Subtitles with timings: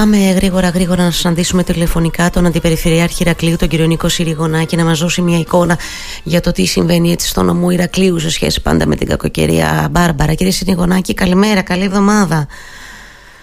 [0.00, 4.98] πάμε γρήγορα γρήγορα να συναντήσουμε τηλεφωνικά τον Αντιπεριφερειάρχη Ηρακλείου, τον κύριο Νίκο Συριγονάκη, να μας
[4.98, 5.78] δώσει μια εικόνα
[6.24, 10.34] για το τι συμβαίνει έτσι στο νομό Ηρακλείου σε σχέση πάντα με την κακοκαιρία Μπάρμπαρα.
[10.34, 12.48] Κύριε Συριγονάκη, καλημέρα, καλή εβδομάδα.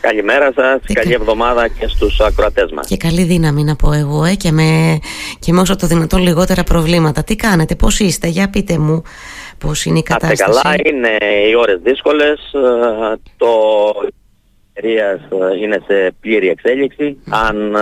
[0.01, 2.87] Καλημέρα σας, καλή εβδομάδα και στους ακροατές μας.
[2.87, 4.99] Και καλή δύναμη να πω εγώ ε, και, με,
[5.39, 7.23] και με όσο το δυνατόν λιγότερα προβλήματα.
[7.23, 9.01] Τι κάνετε, πώς είστε, για πείτε μου
[9.57, 10.43] πώς είναι η κατάσταση.
[10.43, 11.17] καλά, είναι
[11.49, 12.39] οι ώρες δύσκολες.
[12.53, 13.47] Ε, το
[14.77, 17.17] εταιρείας ε, είναι σε πλήρη εξέλιξη.
[17.29, 17.75] Αν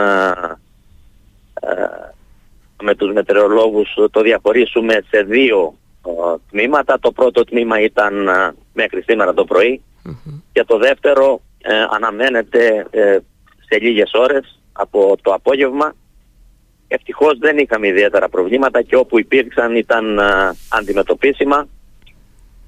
[2.83, 5.73] με τους μετεωρολόγους το διαχωρίσουμε σε δύο
[6.49, 6.99] τμήματα.
[6.99, 8.29] Το πρώτο τμήμα ήταν
[8.73, 9.81] μέχρι σήμερα το πρωί
[10.51, 13.17] και το δεύτερο ε, αναμένεται ε,
[13.67, 15.95] σε λίγες ώρες από το απόγευμα.
[16.87, 20.23] Ευτυχώς δεν είχαμε ιδιαίτερα προβλήματα και όπου υπήρξαν ήταν ε,
[20.69, 21.67] αντιμετωπίσιμα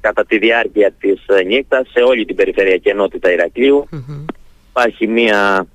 [0.01, 3.29] κατά τη διάρκεια της νύχτας σε όλη την περιφερειακή ενότητα
[4.69, 5.65] Υπάρχει μια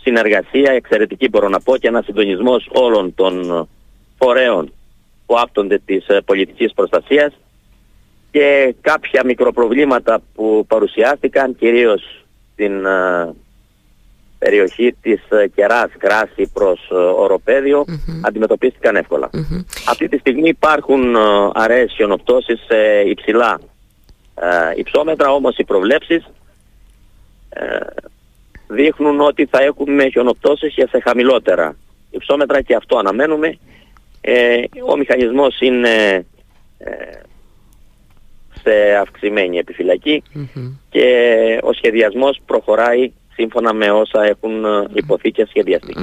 [0.00, 3.68] συνεργασία εξαιρετική μπορώ να πω και ένας συντονισμός όλων των
[4.18, 4.72] φορέων
[5.26, 7.32] που άπτονται της πολιτικής προστασίας.
[8.30, 13.34] Και κάποια μικροπροβλήματα που παρουσιάστηκαν κυρίως στην uh,
[14.44, 18.20] περιοχή της uh, Κεράς Κράσης προς uh, Οροπέδιο mm-hmm.
[18.22, 19.30] αντιμετωπίστηκαν εύκολα.
[19.32, 19.64] Mm-hmm.
[19.88, 23.60] Αυτή τη στιγμή υπάρχουν uh, αραιές χιονοπτώσεις σε υψηλά
[24.34, 28.08] uh, υψόμετρα, όμως οι προβλέψεις uh,
[28.68, 31.76] δείχνουν ότι θα έχουμε χιονοπτώσεις και σε χαμηλότερα
[32.10, 33.58] υψόμετρα και αυτό αναμένουμε.
[34.20, 36.26] Ε, ο μηχανισμός είναι
[38.62, 39.62] σε αυξημένη
[40.90, 41.08] και
[41.62, 45.94] ο σχεδιασμός προχωράει σύμφωνα με όσα έχουν ε, υποθεί και σχεδιαστεί.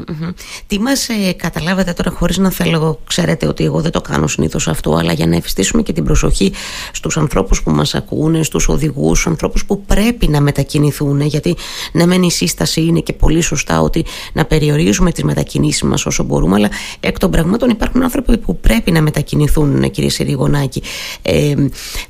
[0.67, 4.67] Τι μας ε, καταλάβετε τώρα, χωρίς να θέλω, ξέρετε ότι εγώ δεν το κάνω συνήθως
[4.67, 6.53] αυτό, αλλά για να ευστήσουμε και την προσοχή
[6.91, 11.55] στους ανθρώπους που μας ακούνε, στους οδηγούς, στους ανθρώπους που πρέπει να μετακινηθούν, γιατί
[11.94, 16.23] ναι, μεν η σύσταση είναι και πολύ σωστά ότι να περιορίζουμε τις μετακινήσεις μας όσο
[16.23, 20.81] μπορούμε, αλλά εκ των πραγμάτων υπάρχουν άνθρωποι που πρέπει να μετακινηθούν, κύριε Σεριγονάκη.
[21.21, 21.55] Ε,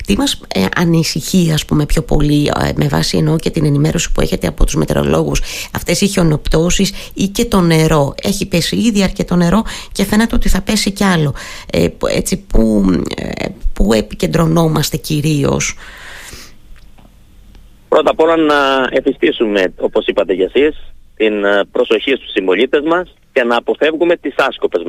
[0.06, 4.12] τι μας ε, ανησυχεί, ας πούμε, πιο πολύ, ε, με βάση εννοώ και την ενημέρωση
[4.12, 5.42] που έχετε από τους μετεωρολόγου λόγους.
[5.76, 8.16] Αυτές οι χιονοπτώσεις ή και το νερό.
[8.24, 11.36] Έχει πέσει ήδη αρκετό νερό και φαίνεται ότι θα πέσει κι άλλο.
[11.72, 15.76] Ε, έτσι που, ε, που επικεντρωνόμαστε κυρίως;
[17.90, 20.78] Πρώτα απ' όλα να εφιστήσουμε όπως είπατε κι εσείς
[21.16, 24.84] την ε, προσοχή στους συμπολίτες μας και να αποφεύγουμε τις άσκοπες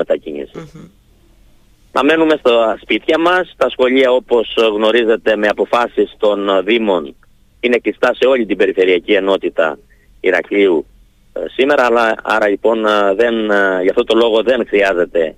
[1.92, 7.14] Να μένουμε στα σπίτια μας, τα σχολεία όπως γνωρίζετε με αποφάσεις των Δήμων
[7.60, 9.78] είναι κλειστά σε όλη την περιφερειακή ενότητα
[10.20, 10.86] Ηρακλείου
[11.32, 15.34] ε, σήμερα, αλλά άρα λοιπόν ε, δεν, ε, γι' αυτό το λόγο δεν χρειάζεται,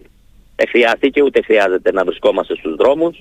[0.56, 3.18] δεν χρειάστηκε ούτε χρειάζεται να βρισκόμαστε στους δρομους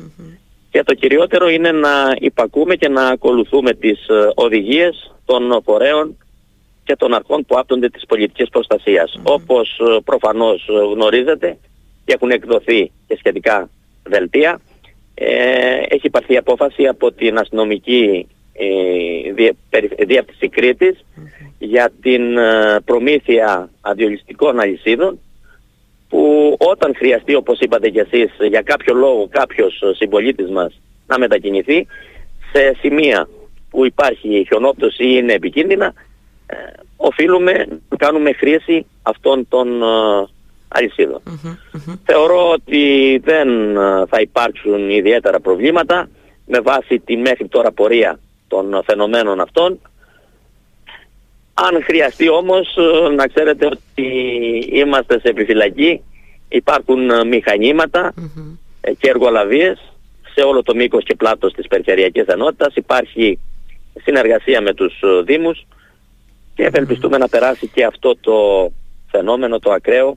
[0.72, 4.00] και το κυριότερο είναι να υπακούμε και να ακολουθούμε τις
[4.36, 6.18] οδηγίες των φορέων
[6.84, 9.20] και των αρχών που άπτονται της πολιτικής προστασίας.
[9.24, 11.58] Όπως προφανώς γνωρίζετε
[12.06, 13.70] και έχουν εκδοθεί και σχετικά
[14.04, 14.62] δελτία,
[15.90, 18.28] έχει υπαρθεί απόφαση από την αστυνομική
[20.06, 21.06] διεύθυνση Κρήτης
[21.60, 25.20] για την ε, προμήθεια αντιολιστικών αλυσίδων
[26.10, 31.88] που όταν χρειαστεί όπως είπατε κι εσείς για κάποιο λόγο κάποιος συμπολίτης μας να μετακινηθεί
[32.54, 33.28] σε σημεία
[33.70, 35.94] που υπάρχει χιονόπτωση ή είναι επικίνδυνα
[36.46, 36.56] ε,
[36.98, 37.52] οφείλουμε
[37.90, 39.86] να κάνουμε χρήση αυτών των ε,
[40.68, 41.22] αλυσιδων
[42.06, 43.50] Θεωρώ ότι δεν
[44.08, 46.10] θα υπάρξουν ιδιαίτερα προβλήματα
[46.46, 48.20] με βάση τη μέχρι τώρα πορεία
[48.52, 49.80] των φαινομένων αυτών.
[51.54, 54.08] Αν χρειαστεί όμως ε, να ξέρετε ότι
[54.72, 56.02] είμαστε σε επιφυλακή,
[56.50, 58.14] υπάρχουν ε, μηχανήματα
[58.82, 59.94] ε, και εργολαβίες
[60.34, 62.76] σε όλο το μήκος και πλάτος της περιφερειακής ενότητας.
[62.76, 63.40] Υπάρχει
[64.04, 64.94] συνεργασία με τους
[65.26, 65.66] Δήμους
[66.56, 68.72] και ευελπιστούμε να περάσει και αυτό το
[69.12, 70.14] φαινόμενο το ακραιο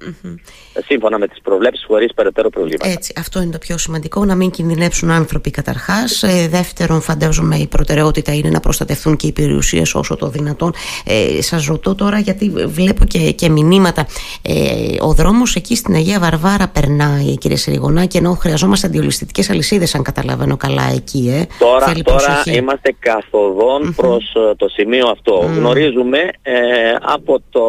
[0.86, 2.88] σύμφωνα με τις προβλέψεις χωρίς περαιτέρω προβλήματα.
[2.88, 6.22] Έτσι, αυτό είναι το πιο σημαντικό, να μην κινδυνεύσουν άνθρωποι καταρχάς.
[6.22, 10.74] Ε, δεύτερον, φαντάζομαι η προτεραιότητα είναι να προστατευτούν και οι περιουσίες όσο το δυνατόν.
[11.04, 14.06] Ε, σας ρωτώ τώρα γιατί βλέπω και, και μηνύματα.
[14.42, 14.54] Ε,
[15.00, 20.56] ο δρόμος εκεί στην Αγία Βαρβάρα περνάει κύριε Σεριγονάκη ενώ χρειαζόμαστε αντιολιστικές αλυσίδες αν καταλαβαίνω
[20.56, 21.32] καλά εκεί.
[21.40, 21.46] Ε.
[21.58, 25.34] Τώρα, τώρα είμαστε καθοδόν προς ε, το σημείο αυτό.
[25.56, 26.54] Γνωρίζουμε ε,
[27.00, 27.64] από, το,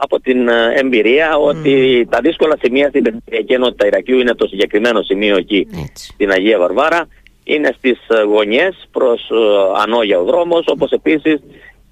[0.00, 5.02] από την ε, εμπειρία ότι τα δύσκολα σημεία στην περιφερειακή ενότητα Ηρακλείου είναι το συγκεκριμένο
[5.02, 7.08] σημείο εκεί στην Αγία Βαρβάρα.
[7.44, 11.40] Είναι στις ε, γωνιές προς uh, Ανόγια ο δρόμος όπως επίσης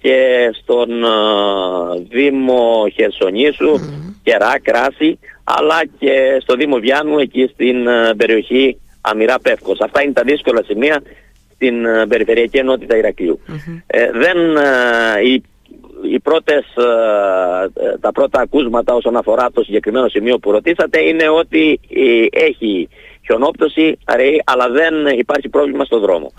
[0.01, 0.89] και στον
[2.09, 4.15] Δήμο Χερσονήσου, mm.
[4.23, 7.77] Κερά, Κράση αλλά και στο Δήμο Βιάνου εκεί στην
[8.17, 9.81] περιοχή Αμυρά Πεύκος.
[9.81, 11.03] Αυτά είναι τα δύσκολα σημεία
[11.55, 11.75] στην
[12.09, 12.97] περιφερειακή ενότητα
[14.13, 14.37] δεν
[16.03, 16.65] οι πρώτες,
[18.01, 21.81] τα πρώτα ακούσματα όσον αφορά το συγκεκριμένο σημείο που ρωτήσατε είναι ότι
[22.31, 22.89] έχει
[23.25, 23.99] χιονόπτωση,
[24.45, 26.33] αλλά δεν υπάρχει πρόβλημα στο δρόμο.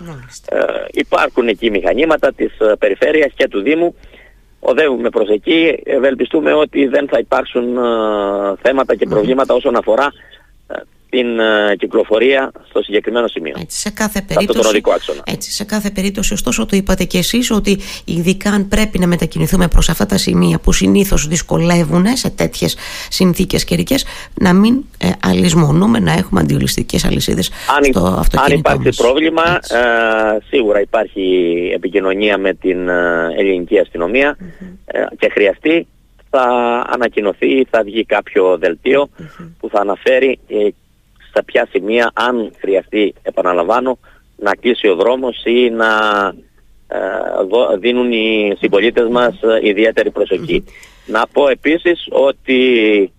[0.48, 0.58] Ε,
[0.90, 3.94] υπάρχουν εκεί μηχανήματα της περιφέρειας και του Δήμου.
[4.60, 7.78] Οδεύουμε προς εκεί, ευελπιστούμε ότι δεν θα υπάρξουν
[8.62, 10.12] θέματα και προβλήματα όσον αφορά
[11.14, 13.54] την uh, κυκλοφορία στο συγκεκριμένο σημείο.
[13.60, 14.80] Έτσι, σε κάθε περίπτωση,
[15.24, 19.68] έτσι, σε κάθε περίπτωση, ωστόσο το είπατε και εσείς ότι ειδικά αν πρέπει να μετακινηθούμε
[19.68, 22.76] προς αυτά τα σημεία που συνήθως δυσκολεύουν σε τέτοιες
[23.08, 28.84] συνθήκες καιρικές, να μην ε, αλυσμονούμε, να έχουμε αντιολιστικές αλυσίδες αν, στο αυτοκίνητο Αν υπάρχει
[28.86, 28.96] μας.
[28.96, 31.22] πρόβλημα, ε, σίγουρα υπάρχει
[31.74, 34.36] επικοινωνία με την ε, ελληνική αστυνομία
[34.84, 35.86] ε, και χρειαστεί
[36.30, 36.46] θα
[36.86, 38.58] ανακοινωθεί, θα βγει κάποιο
[39.58, 40.38] που θα αναφέρει
[41.34, 43.98] στα ποια σημεία αν χρειαστεί επαναλαμβάνω
[44.36, 45.88] να κλείσει ο δρόμος ή να
[46.88, 46.98] ε,
[47.78, 50.12] δίνουν οι συμπολίτες μας ε, ιδιαίτερη
[51.06, 53.12] Να πω επίσης ότι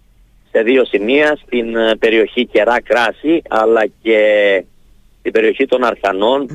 [0.51, 4.19] σε δύο σημεία στην ε, περιοχή Κερά Κράση αλλά και
[5.19, 6.47] στην περιοχή των αρχανων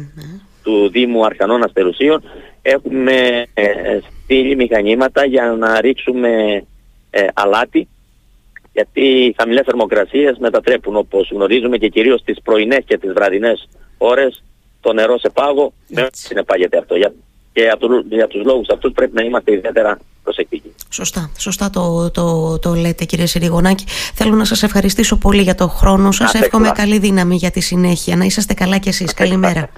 [0.63, 2.23] του Δήμου Αρχανών Αστερουσίων
[2.63, 3.47] έχουμε
[4.23, 6.65] στείλει μηχανήματα για να ρίξουμε
[7.35, 7.89] αλάτι
[8.73, 13.69] γιατί οι χαμηλές θερμοκρασίες μετατρέπουν όπως γνωρίζουμε και κυρίως τις πρωινές και τις βραδινές
[13.99, 14.43] ώρες
[14.81, 16.97] το νερό σε πάγο με συνεπάγεται αυτό.
[16.97, 17.13] Για,
[17.53, 20.75] και για, του, για τους λόγους αυτούς πρέπει να είμαστε ιδιαίτερα προσεκτικοί.
[20.91, 23.85] Σωστά, σωστά το, το, το λέτε κύριε Συριγονάκη.
[24.15, 26.35] Θέλω να σας ευχαριστήσω πολύ για το χρόνο σας.
[26.35, 28.17] Εύχομαι καλή δύναμη για τη συνέχεια.
[28.17, 29.15] Να είσαστε καλά κι εσείς.
[29.15, 29.71] Καλημέρα.